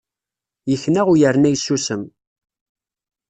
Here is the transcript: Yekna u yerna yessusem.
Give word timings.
Yekna 0.69 1.01
u 1.11 1.13
yerna 1.21 1.49
yessusem. 1.51 2.01